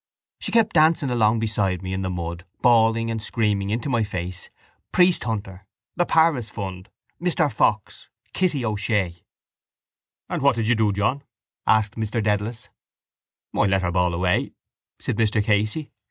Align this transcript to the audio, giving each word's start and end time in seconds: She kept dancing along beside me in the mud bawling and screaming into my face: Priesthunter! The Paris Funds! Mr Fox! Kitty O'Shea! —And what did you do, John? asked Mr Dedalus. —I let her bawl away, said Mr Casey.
She 0.39 0.51
kept 0.51 0.73
dancing 0.73 1.11
along 1.11 1.37
beside 1.37 1.83
me 1.83 1.93
in 1.93 2.01
the 2.01 2.09
mud 2.09 2.43
bawling 2.63 3.11
and 3.11 3.21
screaming 3.21 3.69
into 3.69 3.87
my 3.87 4.01
face: 4.03 4.49
Priesthunter! 4.91 5.67
The 5.95 6.07
Paris 6.07 6.49
Funds! 6.49 6.89
Mr 7.21 7.53
Fox! 7.53 8.09
Kitty 8.33 8.65
O'Shea! 8.65 9.23
—And 10.27 10.41
what 10.41 10.55
did 10.55 10.67
you 10.67 10.73
do, 10.73 10.91
John? 10.91 11.21
asked 11.67 11.97
Mr 11.97 12.13
Dedalus. 12.19 12.69
—I 13.53 13.65
let 13.65 13.83
her 13.83 13.91
bawl 13.91 14.15
away, 14.15 14.53
said 14.99 15.17
Mr 15.17 15.43
Casey. 15.43 15.91